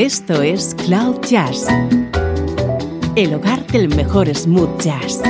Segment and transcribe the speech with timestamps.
[0.00, 1.66] Esto es Cloud Jazz,
[3.16, 5.20] el hogar del mejor smooth jazz,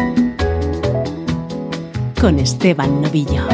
[2.20, 3.48] con Esteban Novillo.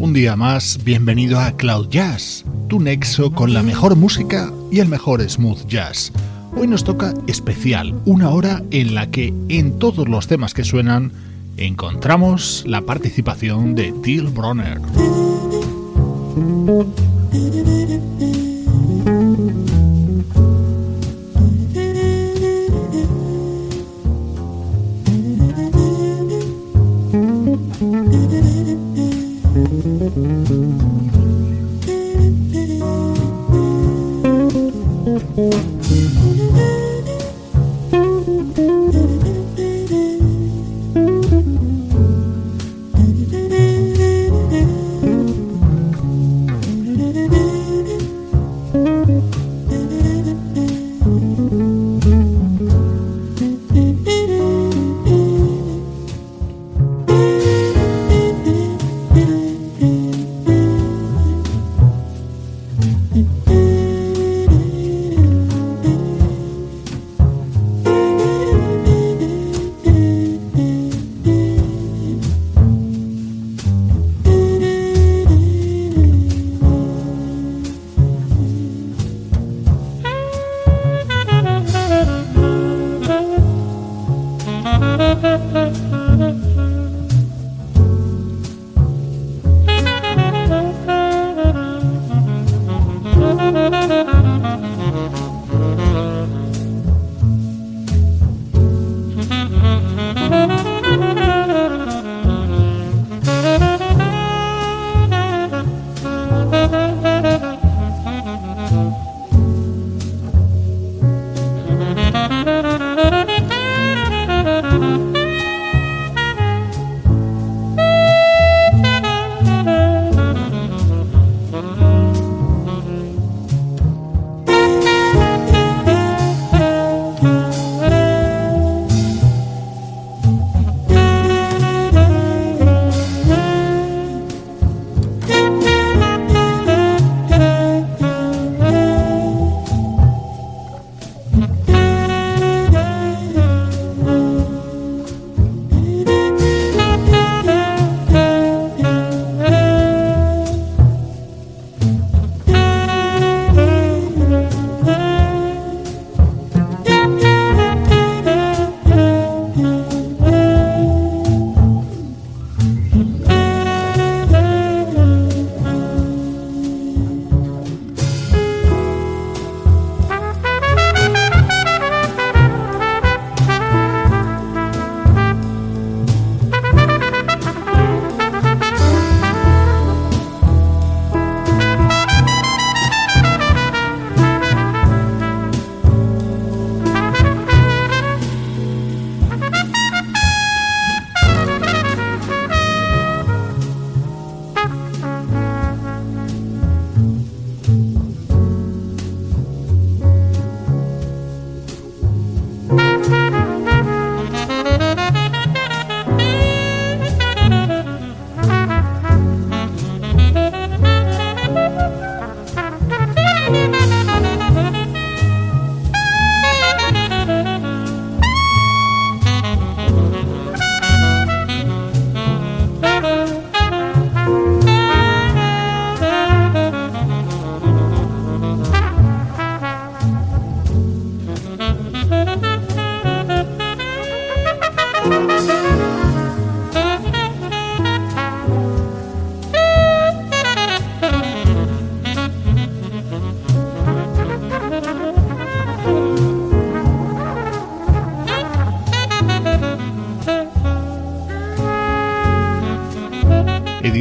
[0.00, 4.88] Un día más, bienvenido a Cloud Jazz, tu nexo con la mejor música y el
[4.88, 6.12] mejor smooth jazz.
[6.56, 11.29] Hoy nos toca especial, una hora en la que en todos los temas que suenan
[11.60, 14.80] encontramos la participación de Till Bronner.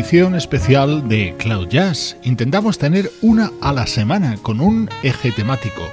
[0.09, 2.17] Especial de Cloud Jazz.
[2.23, 5.83] Intentamos tener una a la semana con un eje temático.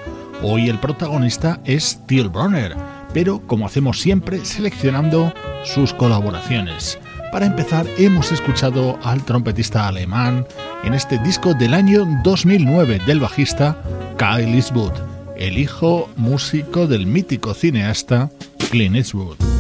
[0.42, 2.74] Hoy el protagonista es Till Bronner,
[3.12, 5.34] pero como hacemos siempre, seleccionando
[5.64, 6.98] sus colaboraciones.
[7.30, 10.46] Para empezar, hemos escuchado al trompetista alemán
[10.82, 13.76] en este disco del año 2009 del bajista
[14.16, 14.94] Kyle Eastwood,
[15.36, 18.30] el hijo músico del mítico cineasta
[18.70, 19.56] Clint Eastwood.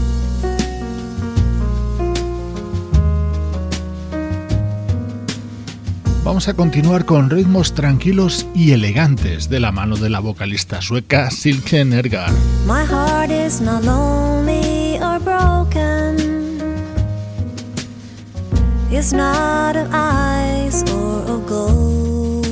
[6.26, 11.30] Vamos a continuar con ritmos tranquilos y elegantes de la mano de la vocalista sueca
[11.30, 12.32] Silke Nergar.
[12.66, 16.16] My heart is not lonely or broken.
[18.90, 22.44] It's not of ice or of gold.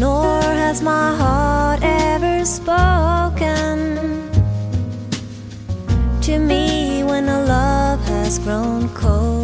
[0.00, 3.98] Nor has my heart ever spoken
[6.22, 9.41] to me when a love has grown cold.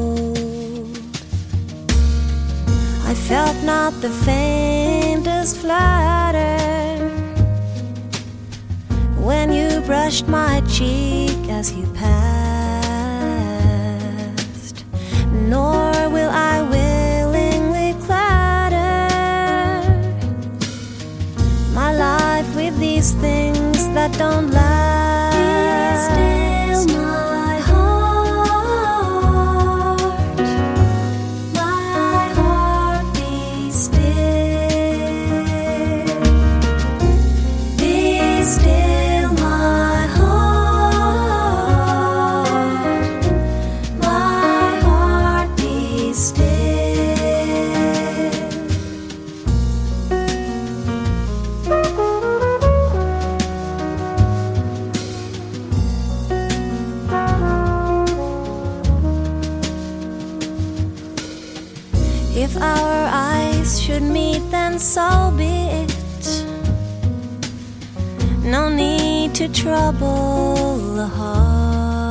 [3.28, 6.56] Felt not the faintest flutter
[9.20, 12.86] when you brushed my cheek as you passed,
[15.30, 19.10] nor will I willingly clatter
[21.74, 24.87] my life with these things that don't last.
[69.52, 72.08] Trouble the heart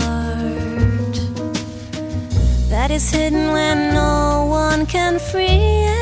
[2.70, 5.97] that is hidden when no one can free it.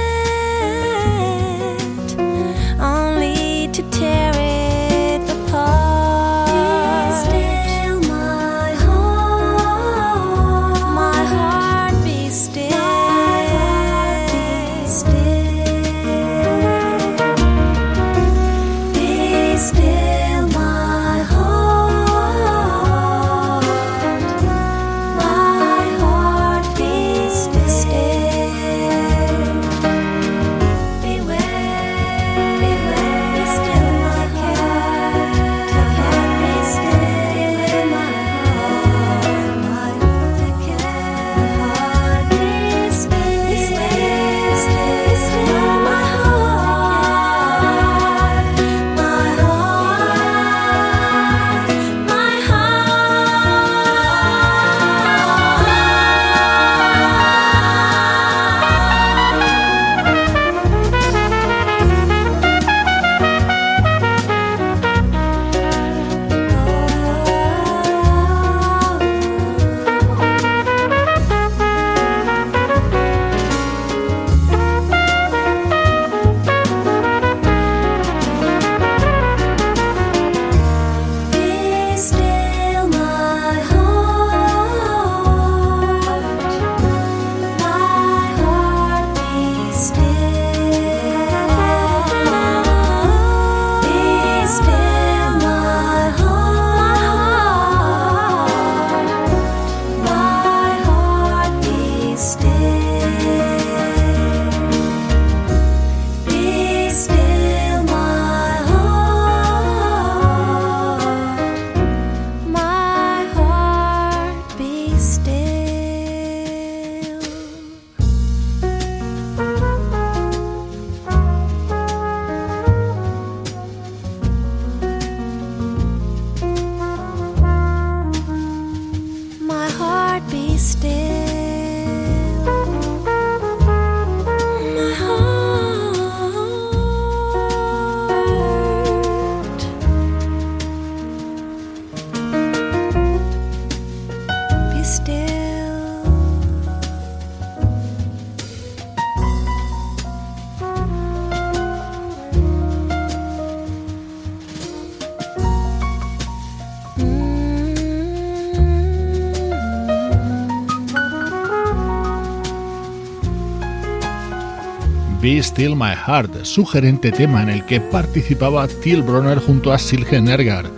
[165.42, 170.70] Still My Heart, sugerente tema en el que participaba Till Bronner junto a Silke Nergar,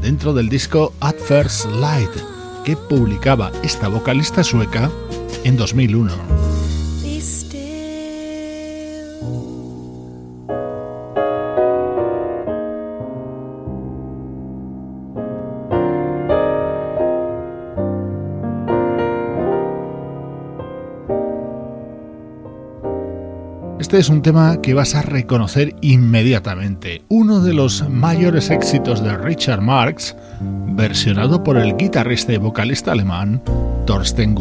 [0.00, 2.10] dentro del disco At First Light,
[2.64, 4.90] que publicaba esta vocalista sueca
[5.44, 6.35] en 2001.
[23.86, 29.16] Este es un tema que vas a reconocer inmediatamente, uno de los mayores éxitos de
[29.16, 33.40] Richard Marx, versionado por el guitarrista y vocalista alemán
[33.86, 34.34] Thorsten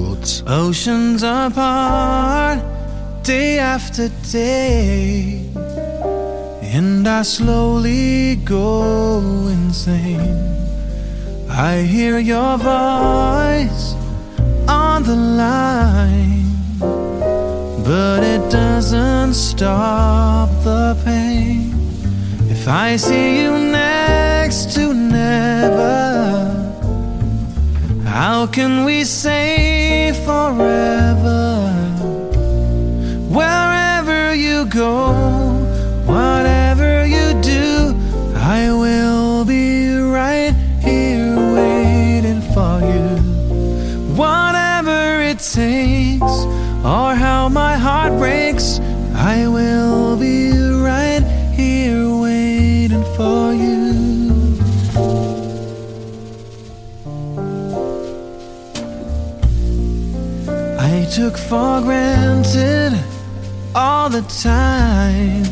[4.34, 5.48] day,
[6.74, 9.22] and I slowly go
[9.52, 10.58] insane.
[11.52, 13.94] I hear your voice
[14.68, 16.45] on the line,
[17.86, 21.72] but it doesn't stop the pain.
[22.50, 26.50] If I see you next to never,
[28.04, 31.70] how can we say forever?
[33.30, 35.14] Wherever you go,
[36.08, 37.94] whatever you do,
[38.36, 43.10] I will be right here waiting for you.
[44.16, 46.34] Whatever it takes,
[46.86, 48.80] or how my heart breaks,
[49.16, 51.24] I will be right
[51.56, 53.96] here waiting for you.
[60.80, 62.94] I took for granted
[63.74, 65.50] all the times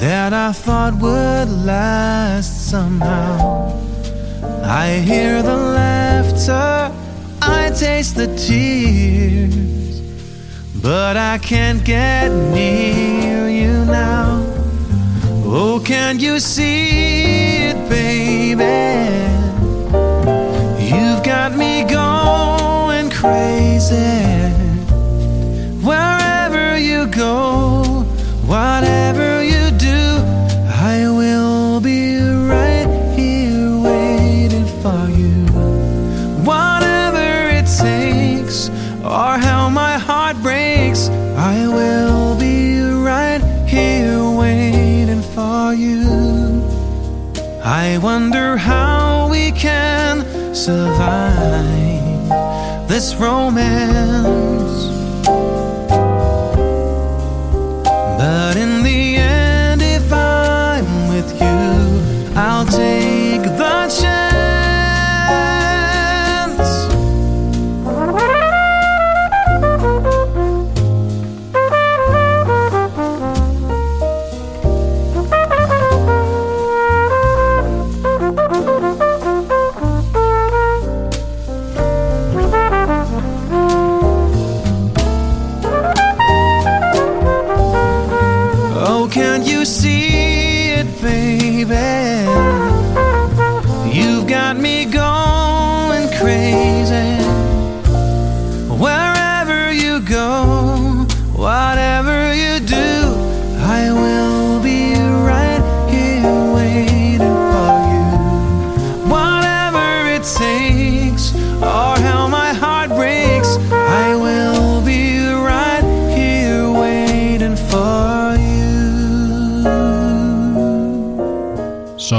[0.00, 3.72] that I thought would last somehow.
[4.62, 6.92] I hear the laughter,
[7.42, 9.65] I taste the tears,
[10.86, 14.40] but I can't get near you now.
[15.44, 18.62] Oh, can you see it, baby?
[20.88, 24.52] You've got me going crazy.
[25.84, 28.04] Wherever you go,
[28.46, 29.42] whatever
[45.36, 46.02] for you.
[47.62, 50.24] I wonder how we can
[50.54, 52.28] survive
[52.88, 54.55] this romance.
[89.66, 89.95] See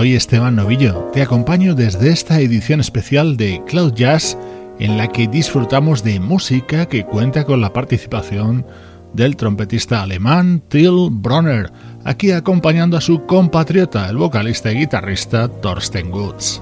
[0.08, 4.38] Soy Esteban Novillo, te acompaño desde esta edición especial de Cloud Jazz
[4.80, 8.66] en la que disfrutamos de música que cuenta con la participación
[9.12, 11.74] del trompetista alemán Till Bronner,
[12.06, 16.62] aquí acompañando a su compatriota, el vocalista y guitarrista Thorsten Gutz.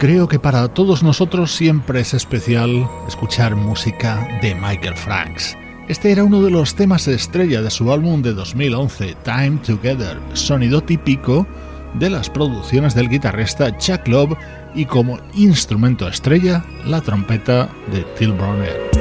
[0.00, 5.58] Creo que para todos nosotros siempre es especial escuchar música de Michael Franks.
[5.88, 10.80] Este era uno de los temas estrella de su álbum de 2011, Time Together, sonido
[10.80, 11.46] típico
[11.92, 14.38] de las producciones del guitarrista Chuck Love
[14.74, 18.99] y como instrumento estrella la trompeta de Till Bronner.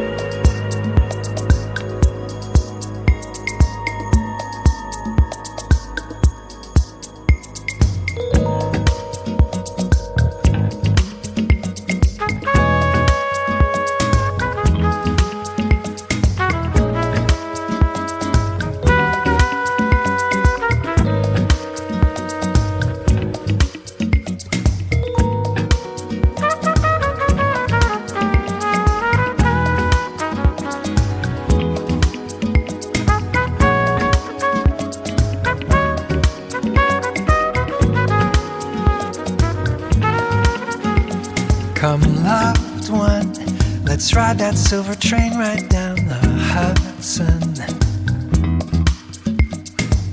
[44.00, 46.16] Let's ride that silver train right down the
[46.54, 47.42] Hudson.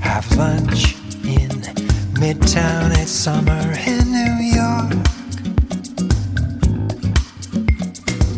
[0.01, 1.51] Have lunch in
[2.19, 4.93] Midtown, it's summer in New York.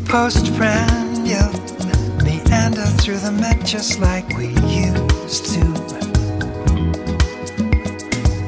[0.04, 1.50] postprandial
[2.22, 5.64] meander through the Met just like we used to.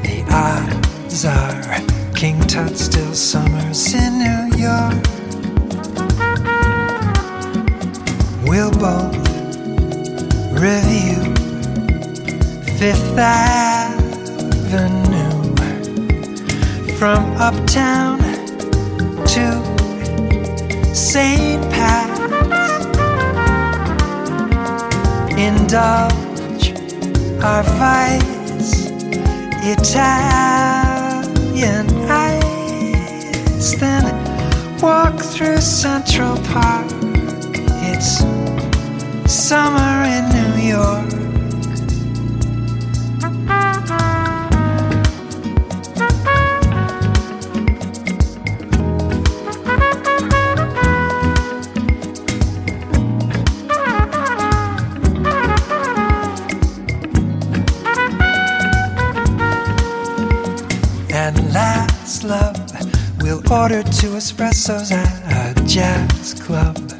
[0.03, 5.20] The odds are King Tut still summers in New York.
[10.53, 11.21] Review
[12.79, 14.09] Fifth Avenue
[16.97, 18.17] from uptown
[19.27, 19.61] to
[20.95, 21.61] St.
[21.71, 22.19] Pat's.
[25.37, 26.73] Indulge
[27.43, 28.89] our vice,
[29.61, 31.05] Italian
[32.09, 34.03] ice, then
[34.81, 37.00] walk through Central Park.
[39.51, 41.11] Summer in New York.
[61.11, 62.55] And last love,
[63.21, 66.90] we'll order two espressos at a jazz club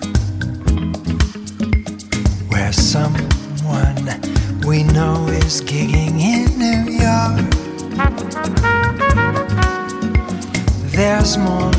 [11.24, 11.72] There's more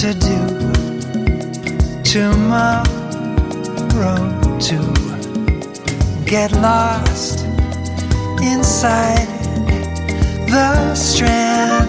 [0.00, 0.40] to do
[2.04, 2.84] tomorrow
[4.68, 4.78] to
[6.26, 7.46] get lost
[8.42, 9.26] inside
[10.46, 11.88] the strand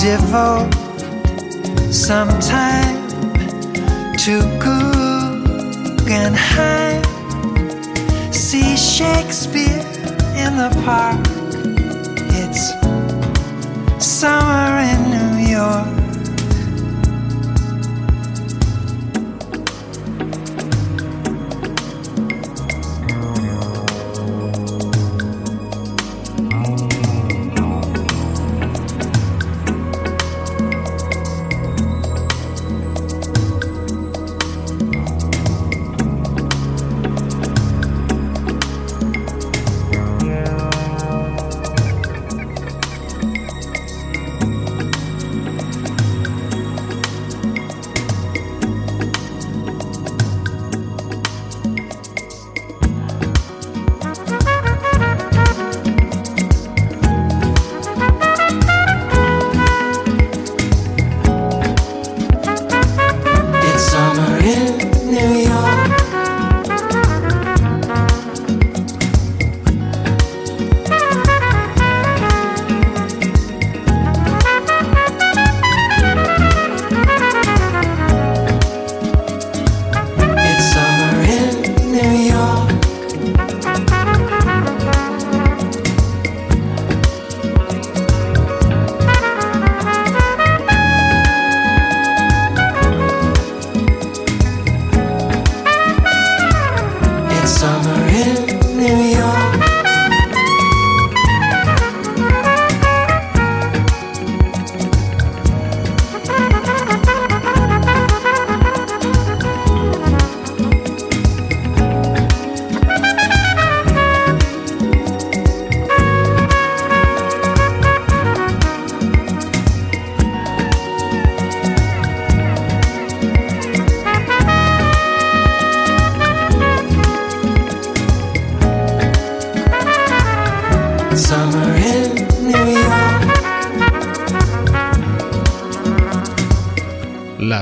[0.00, 0.72] devote
[1.92, 3.06] some time
[4.16, 4.40] to
[6.06, 7.04] Guggenheim.
[8.32, 9.84] See Shakespeare
[10.36, 11.35] in the park.
[14.16, 16.05] Summer in New York.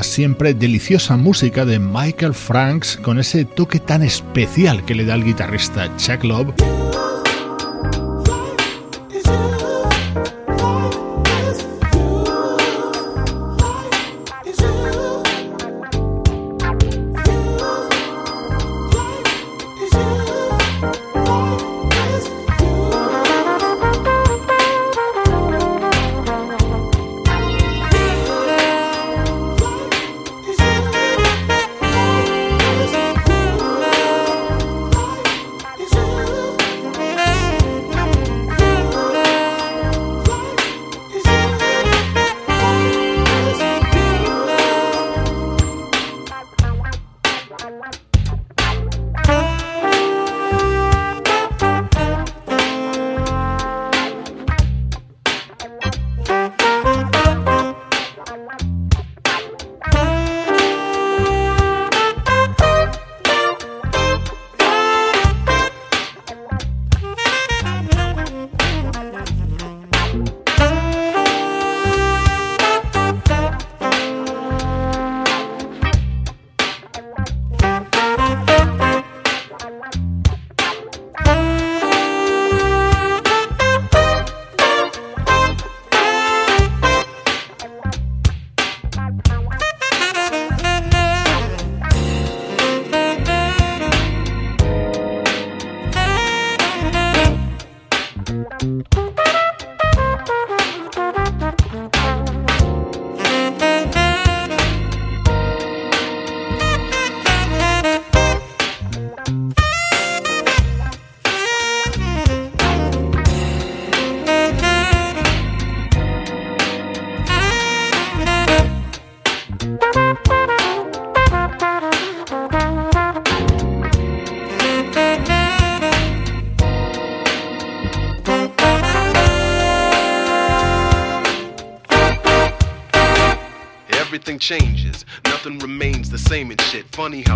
[0.05, 5.25] Siempre deliciosa música de Michael Franks con ese toque tan especial que le da el
[5.25, 6.73] guitarrista Chuck Love.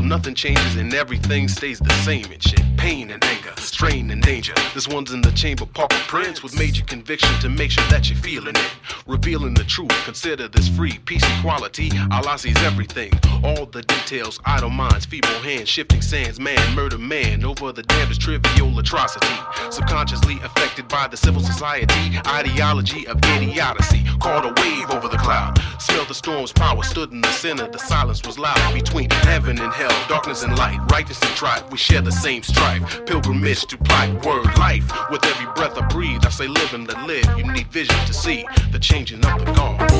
[0.08, 2.62] Nothing changes and everything stays the same and shit.
[2.78, 4.54] Pain and anger, strain and danger.
[4.72, 8.18] This one's in the chamber, Parker Prince with major conviction to make sure that you're
[8.18, 8.77] feeling it.
[9.08, 10.98] Revealing the truth, consider this free.
[11.06, 13.10] Peace, equality, Allah sees everything.
[13.42, 18.20] All the details, idle minds, feeble hands, shifting sands, man, murder man, over the damnedest
[18.20, 19.34] trivial atrocity.
[19.70, 24.04] Subconsciously affected by the civil society, ideology of idiocy.
[24.20, 25.58] Caught a wave over the cloud.
[25.80, 27.66] Smell the storm's power, stood in the center.
[27.66, 31.70] The silence was loud between heaven and hell, darkness and light, righteous and strife.
[31.70, 33.06] We share the same strife.
[33.06, 34.92] Pilgrimage to black word life.
[35.10, 37.24] With every breath breathe, I say live and let live.
[37.36, 39.90] You need vision to see the changing of the guard.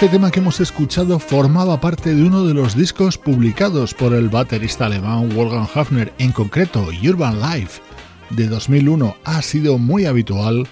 [0.00, 4.30] Este tema que hemos escuchado formaba parte de uno de los discos publicados por el
[4.30, 7.82] baterista alemán Wolfgang Hafner, en concreto Urban Life
[8.30, 9.14] de 2001.
[9.24, 10.66] Ha sido muy habitual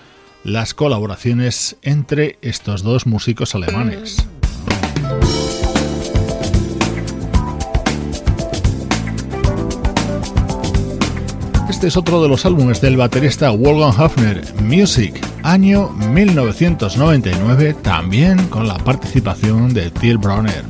[0.44, 4.26] las colaboraciones entre estos dos músicos alemanes.
[11.78, 18.66] Este es otro de los álbumes del baterista Wolfgang Hafner, Music, año 1999, también con
[18.66, 20.64] la participación de Till Browner.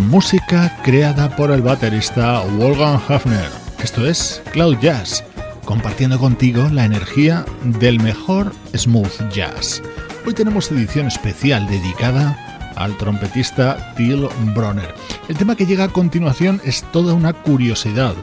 [0.00, 3.50] Música creada por el baterista Wolfgang Hafner.
[3.82, 5.24] Esto es Cloud Jazz,
[5.64, 9.82] compartiendo contigo la energía del mejor smooth jazz.
[10.26, 14.94] Hoy tenemos edición especial dedicada al trompetista Till Bronner.
[15.28, 18.14] El tema que llega a continuación es toda una curiosidad.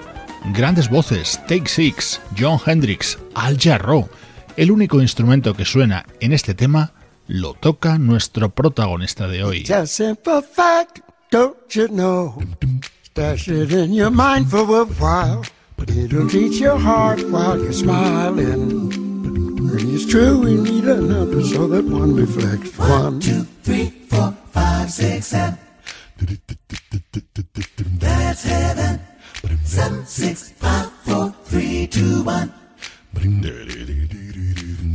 [0.53, 4.09] Grandes voces, Take Six, John Hendricks, Al Jarreau.
[4.57, 6.93] El único instrumento que suena en este tema
[7.27, 9.65] lo toca nuestro protagonista de hoy.
[9.65, 10.01] Just
[11.31, 12.41] don't you know?
[13.03, 15.45] Stash it in your mind for a while.
[15.77, 18.91] But it'll teach your heart while you're smiling.
[18.91, 22.77] And it's true, we need another so that one reflects.
[22.77, 25.57] One, two, three, four, five, six, seven.
[27.97, 28.99] That's heaven.
[29.63, 32.53] Seven, six, five, four, three, two, one.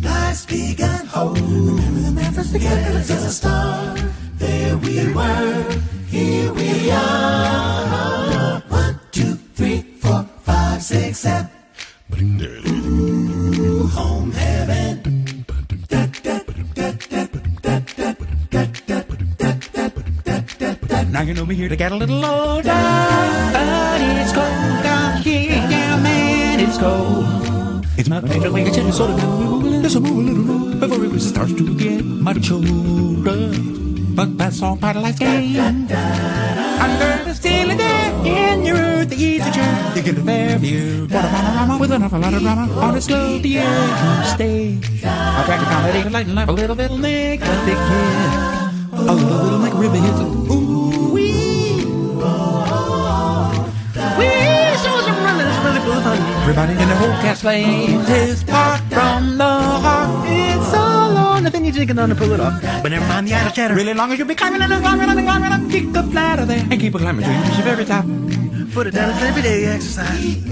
[0.03, 1.09] Life's begun.
[1.15, 3.97] Oh, remember the man first began as a star.
[4.35, 8.61] There we were, here we are.
[8.69, 11.51] One, two, three, four, five, six, seven.
[12.69, 15.45] Ooh, home heaven.
[21.13, 25.53] Now you know me here to get a little older, but it's cold down here,
[25.53, 27.56] yeah, man, it's cold.
[27.99, 31.21] It's my nature like a chilly sort of Just move a little more before it
[31.21, 33.51] starts to get much colder.
[34.15, 35.57] But that's all part of life's game.
[35.57, 41.07] Under the ceiling there in your earth, the easy chair, you get a fair view.
[41.09, 45.03] What a panorama with an awful lot of drama on a slow the air stage.
[45.03, 48.31] I track a comedy, light life, a little bit like a big kid.
[48.93, 50.56] A little, little like ribbon hits.
[56.49, 60.29] Everybody in the whole cast plays his part from the heart.
[60.29, 62.63] It's so long, nothing you just on to pull it off.
[62.85, 63.75] But never mind the idle chatter.
[63.75, 66.65] Really long as you'll be climbing and climbing and climbing and kick the ladder there
[66.71, 68.05] and keep a climbing till you reach the very top.
[68.73, 70.49] Put it down as everyday exercise.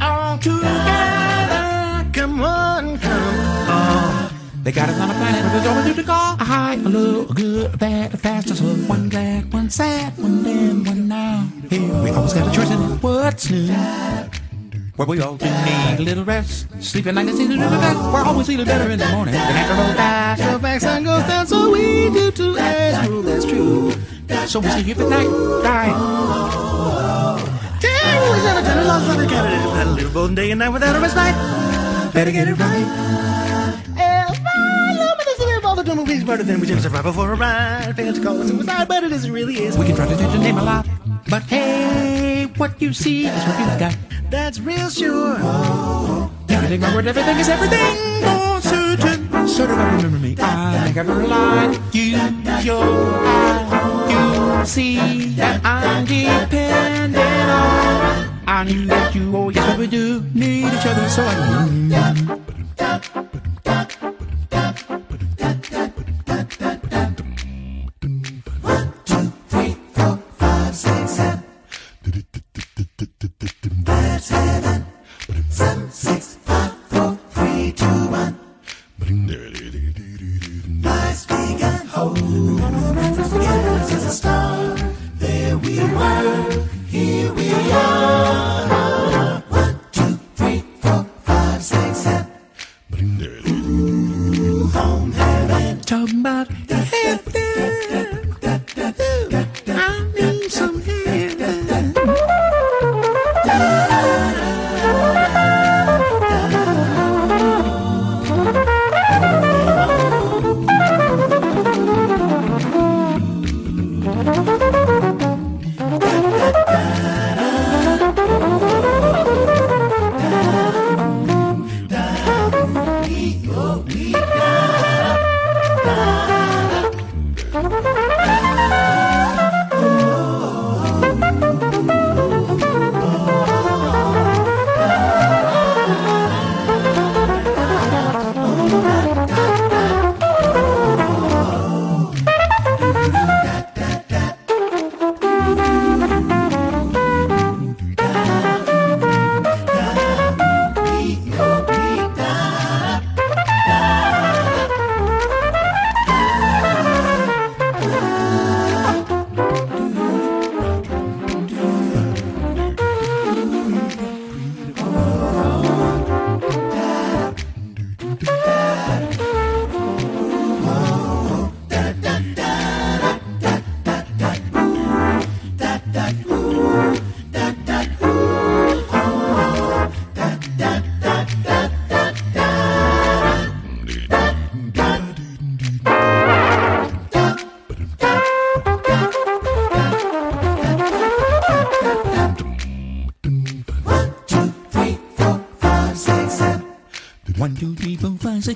[0.00, 4.21] All together, come on, come on.
[4.62, 7.26] They got us on a planet where there's always to call a high, a low,
[7.26, 11.08] a good, a bad, a fast, a slow, one glad, one sad, one then, one
[11.08, 11.48] now.
[11.68, 12.78] Here we always got a choice in.
[13.00, 13.66] What's new?
[14.94, 16.68] Where we all do need a little rest.
[16.80, 17.98] Sleeping like a season of best.
[18.12, 19.34] We're always feeling better in the morning.
[19.34, 23.22] Then after roll die, the back sun goes down, so we do too as rule.
[23.22, 23.90] That's true.
[24.46, 25.26] So we sleep at night,
[25.66, 25.94] right?
[27.80, 29.72] Damn, we never done a lot of other candidates.
[29.74, 31.34] Had to live both day and night without a respite.
[32.14, 33.41] Better get it right.
[35.94, 37.94] Movies better than we just survival for a ride.
[37.94, 39.76] Fans call it suicide, but it isn't really is.
[39.76, 40.86] We can try to change the name a lot,
[41.28, 43.96] but hey, what you see is what you got.
[44.30, 45.38] That's real sure.
[45.38, 47.94] My word, everything is everything.
[48.22, 50.34] For certain, sort of remember me.
[50.40, 51.78] I think I've ever lied.
[51.92, 52.16] You,
[52.62, 58.40] your eye, you see that I'm dependent on.
[58.46, 63.28] I knew that you, oh yes, we do need each other, so I knew.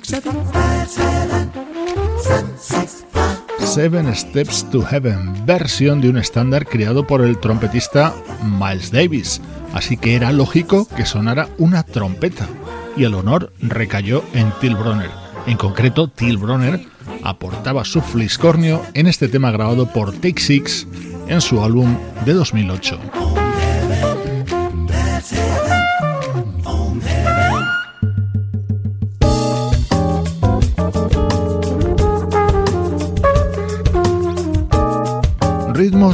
[0.05, 0.21] Six,
[3.63, 4.15] seven.
[4.15, 9.41] Steps to Heaven, versión de un estándar creado por el trompetista Miles Davis,
[9.73, 12.47] así que era lógico que sonara una trompeta,
[12.95, 15.09] y el honor recayó en Till Bronner.
[15.47, 16.85] En concreto, Till Bronner
[17.23, 20.87] aportaba su fliscornio en este tema grabado por Take Six
[21.27, 23.26] en su álbum de 2008.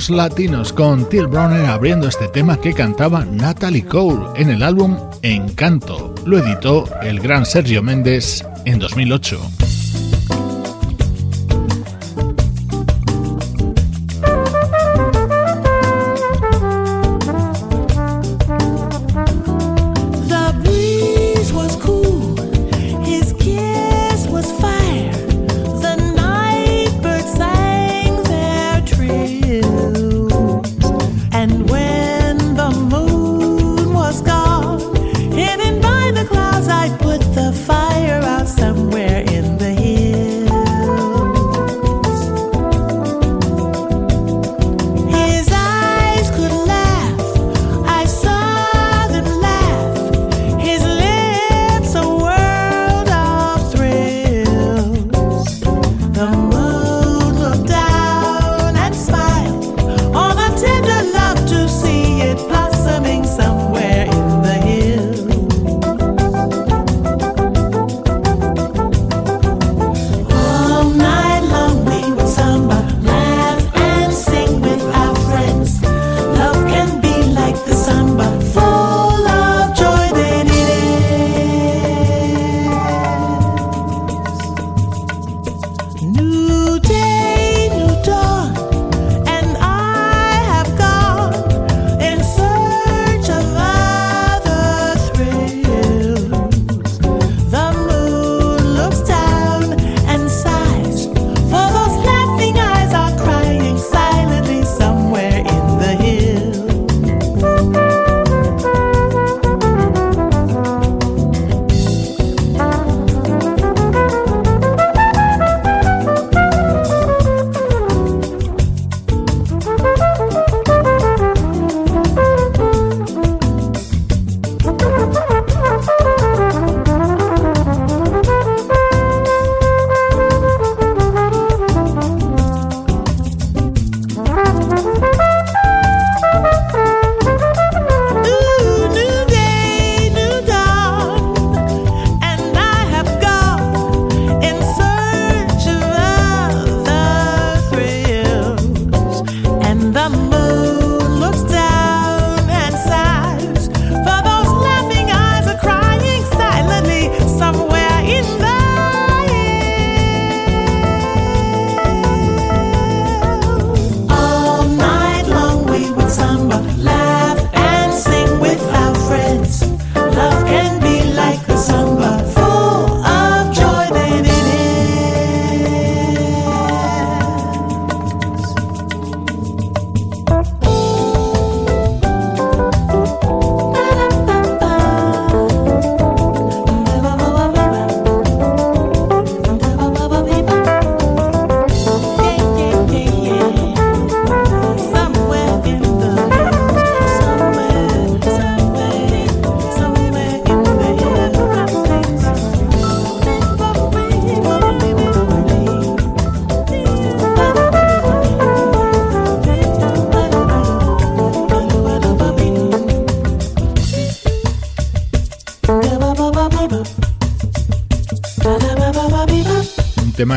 [0.10, 6.14] Latinos con Till Browner abriendo este tema que cantaba Natalie Cole en el álbum Encanto.
[6.26, 9.63] Lo editó el gran Sergio Méndez en 2008.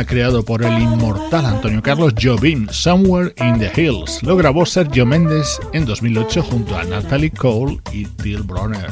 [0.06, 4.22] Creado por el inmortal Antonio Carlos Jobim, Somewhere in the Hills.
[4.22, 8.90] Lo grabó Sergio Méndez en 2008 junto a Natalie Cole y Till Bronner.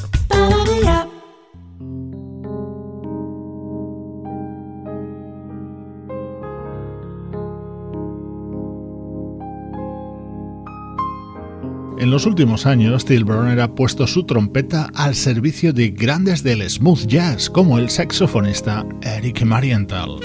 [11.98, 16.68] En los últimos años, Till Bronner ha puesto su trompeta al servicio de grandes del
[16.68, 20.20] smooth jazz, como el saxofonista Eric Marienthal.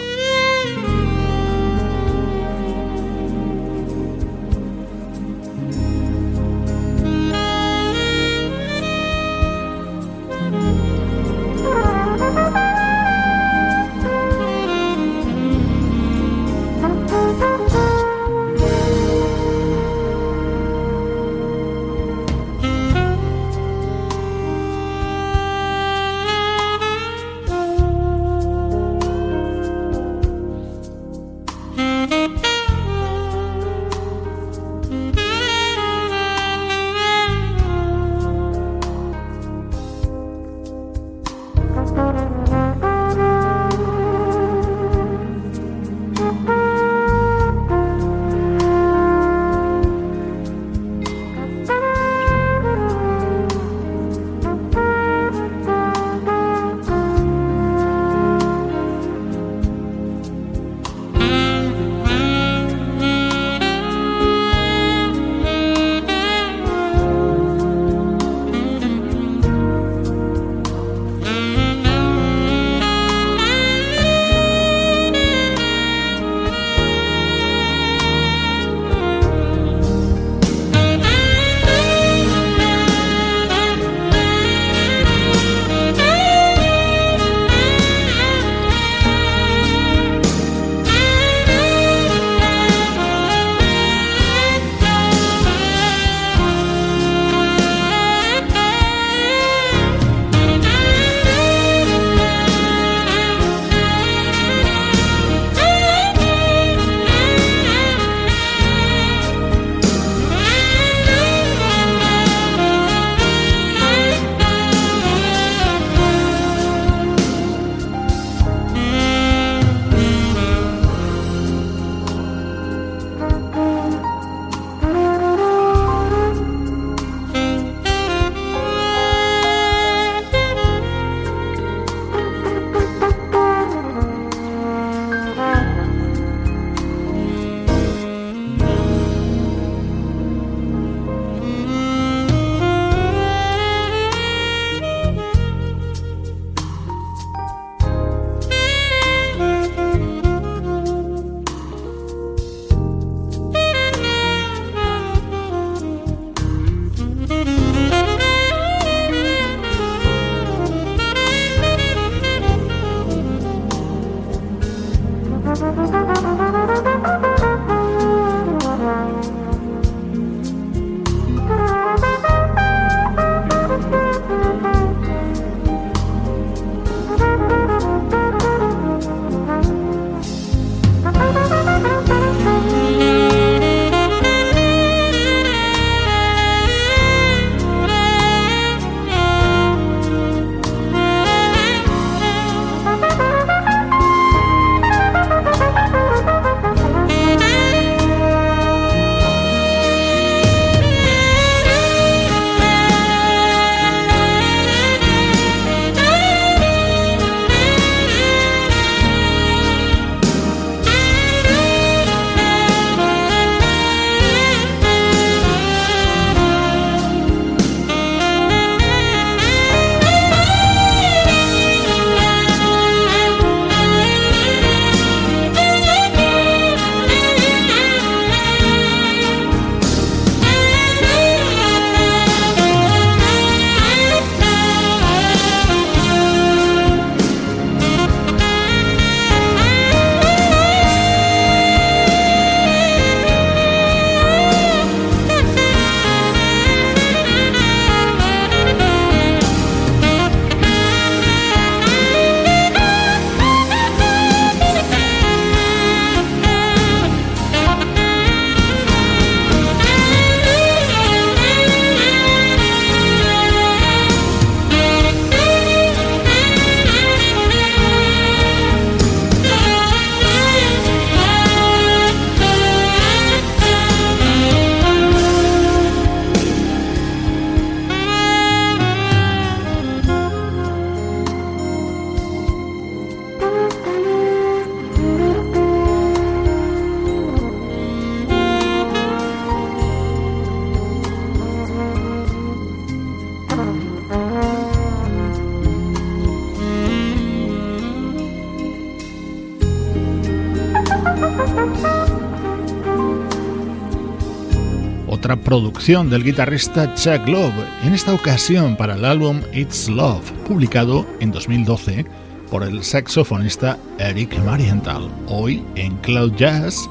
[305.50, 311.32] Producción del guitarrista Chuck Love, en esta ocasión para el álbum It's Love, publicado en
[311.32, 312.06] 2012
[312.52, 315.10] por el saxofonista Eric Marienthal.
[315.26, 316.88] Hoy en Cloud Jazz,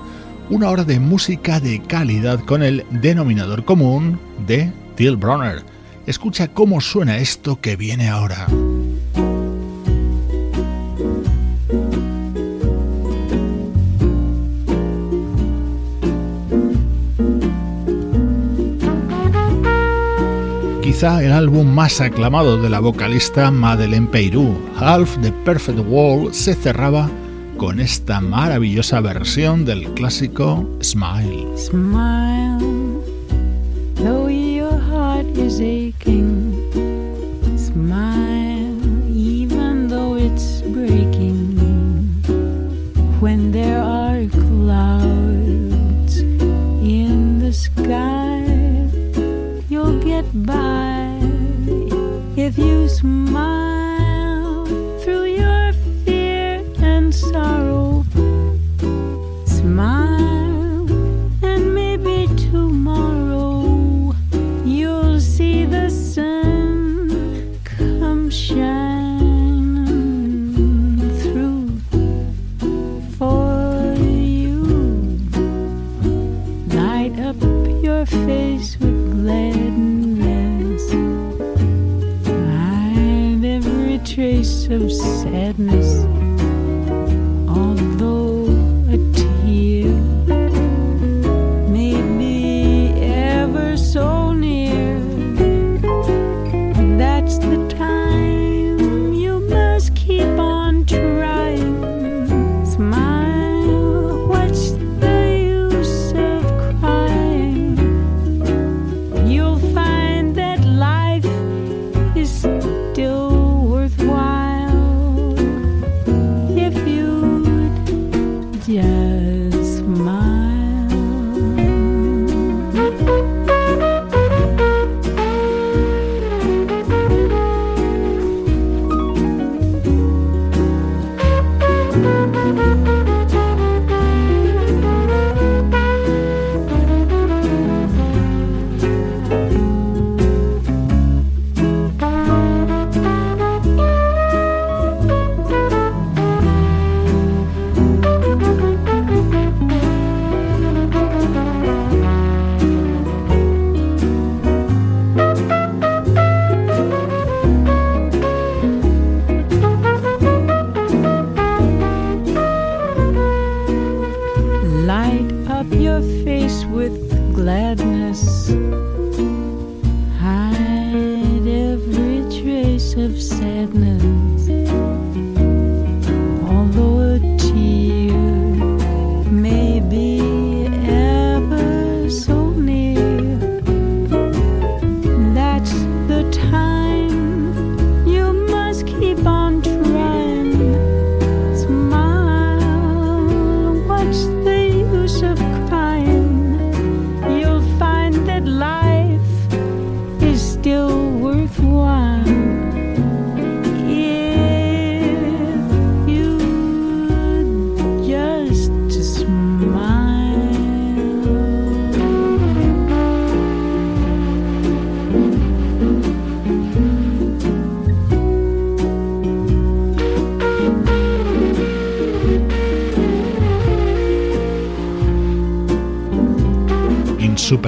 [0.50, 5.62] una hora de música de calidad con el denominador común de Till Bronner.
[6.08, 8.48] Escucha cómo suena esto que viene ahora.
[21.02, 27.08] El álbum más aclamado de la vocalista Madeleine Peyrou, Half the Perfect World, se cerraba
[27.56, 30.68] con esta maravillosa versión del clásico.
[30.82, 31.46] Smile,
[78.06, 80.90] face with gladness.
[82.26, 86.17] Find every trace of sadness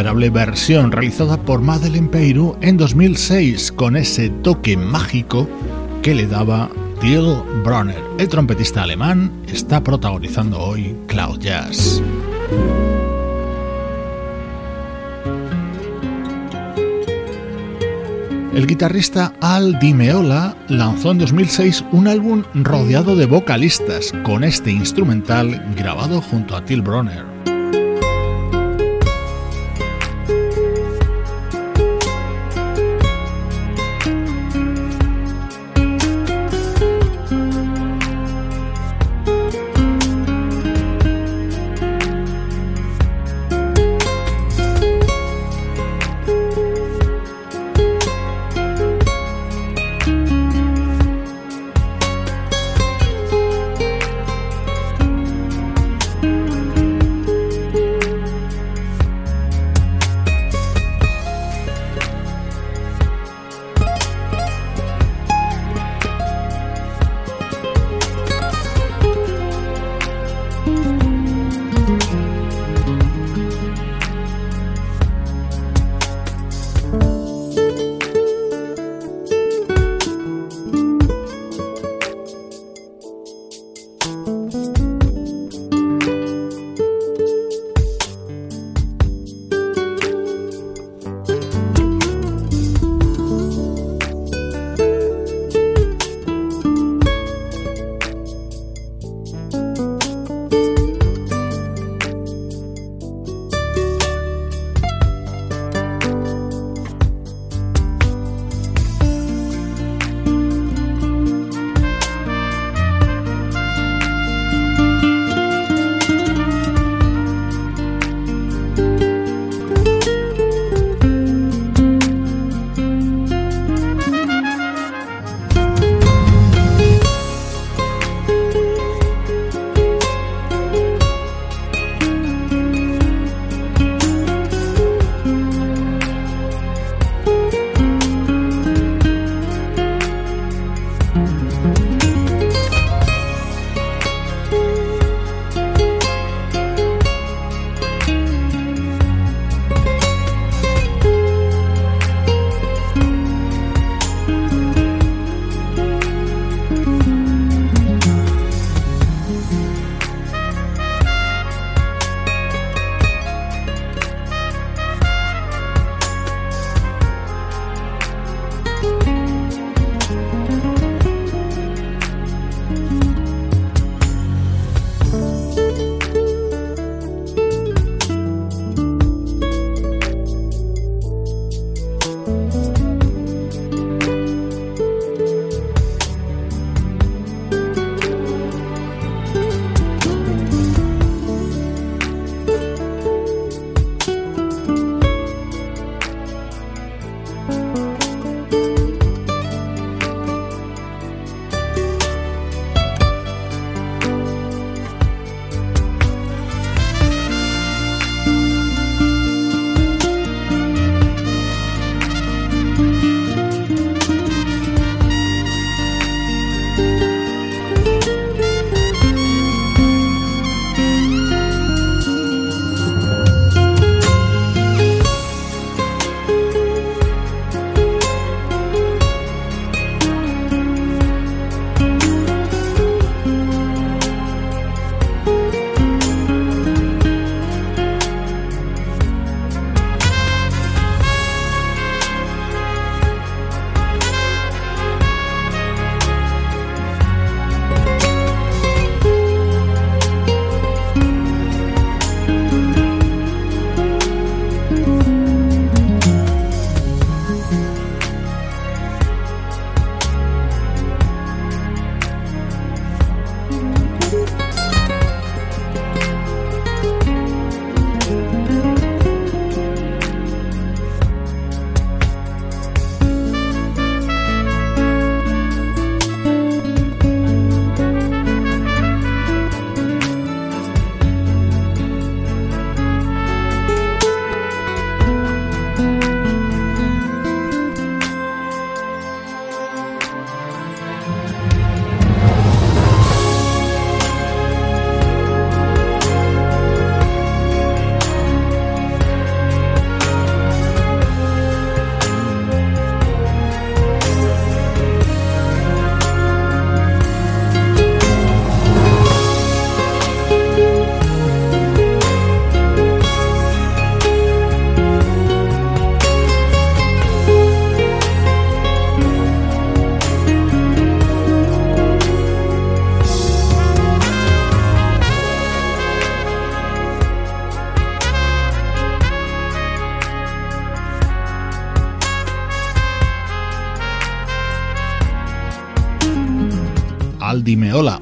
[0.03, 5.49] versión realizada por Madeleine Peyrou en 2006 con ese toque mágico
[6.03, 6.71] que le daba
[7.01, 8.03] Till Bronner.
[8.19, 12.03] El trompetista alemán está protagonizando hoy Cloud Jazz.
[18.55, 24.73] El guitarrista Al Di Meola lanzó en 2006 un álbum rodeado de vocalistas con este
[24.73, 27.30] instrumental grabado junto a Till Bronner.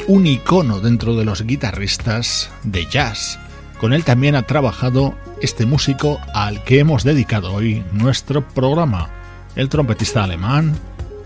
[0.08, 3.38] Un icono dentro de los guitarristas de jazz.
[3.78, 9.08] Con él también ha trabajado este músico al que hemos dedicado hoy nuestro programa,
[9.54, 10.76] el trompetista alemán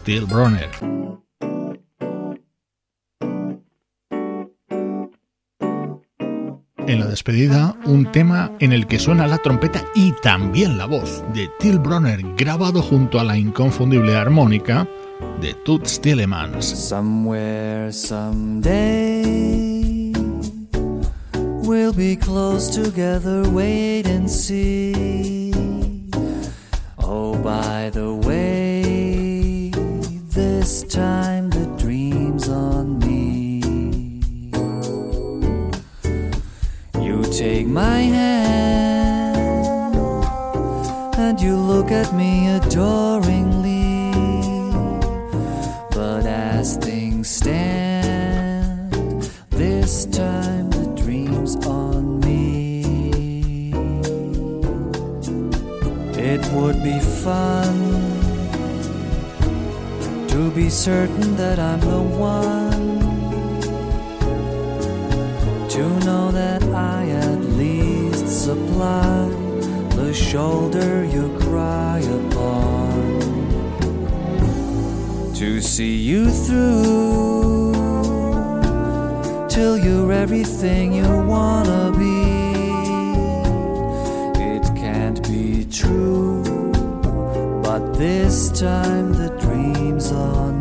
[0.04, 0.68] Till Bronner.
[6.86, 11.24] En la despedida, un tema en el que suena la trompeta y también la voz
[11.32, 14.86] de Till Bronner, grabado junto a la inconfundible armónica
[15.40, 16.62] de Toots Thielemans.
[16.62, 19.22] Somewhere, someday,
[21.64, 25.52] we'll be close together, wait and see.
[26.98, 29.70] Oh, by the way,
[30.34, 33.60] this time the dream's on me.
[37.00, 39.36] You take my hand
[41.18, 43.31] and you look at me adoringly.
[47.42, 48.92] Stand,
[49.50, 53.72] this time the dream's on me.
[56.14, 57.76] It would be fun
[60.28, 63.00] to be certain that I'm the one.
[65.70, 69.28] To know that I at least supply
[69.96, 72.31] the shoulder you cry upon
[75.42, 77.72] to see you through
[79.48, 82.22] till you're everything you wanna be.
[84.54, 86.44] It can't be true,
[87.60, 90.51] but this time the dream's on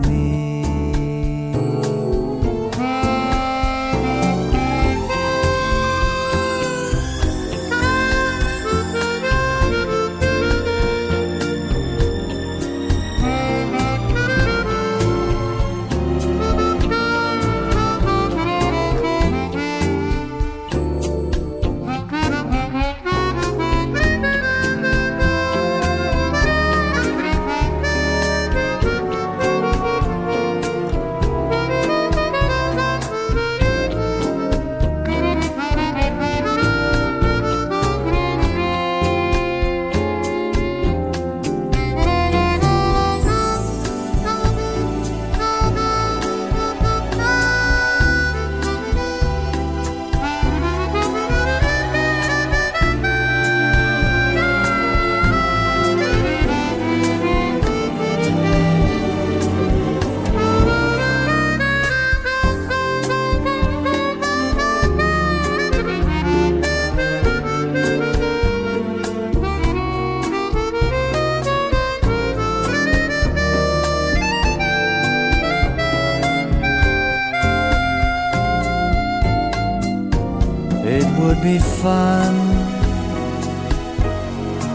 [81.42, 82.36] be fun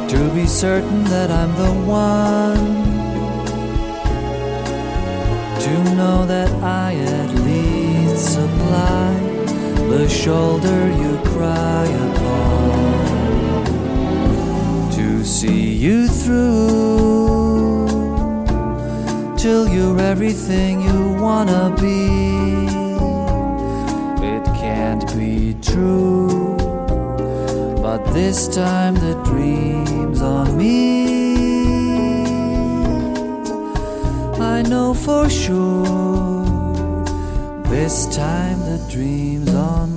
[0.08, 2.66] to be certain that I'm the one.
[5.64, 9.14] To know that I at least supply
[9.90, 12.90] the shoulder you cry upon.
[14.92, 17.86] To see you through
[19.36, 22.66] till you're everything you wanna be.
[24.34, 26.25] It can't be true,
[28.16, 31.36] this time the dream's on me.
[34.40, 37.04] I know for sure,
[37.64, 39.95] this time the dream's on